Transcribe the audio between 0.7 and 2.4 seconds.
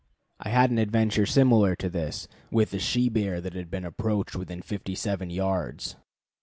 an adventure similar to this